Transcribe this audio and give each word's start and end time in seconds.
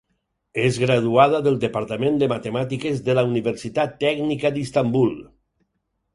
És 0.61 0.77
graduada 0.83 1.41
del 1.47 1.59
departament 1.63 2.17
de 2.23 2.31
matemàtiques 2.31 3.05
de 3.11 3.17
la 3.19 3.25
Universitat 3.33 3.95
Tècnica 4.07 4.53
d'Istanbul. 4.59 5.15